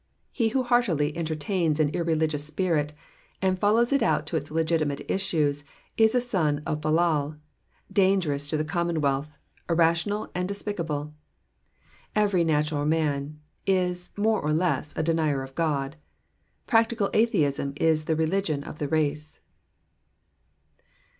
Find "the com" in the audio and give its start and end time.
8.57-8.89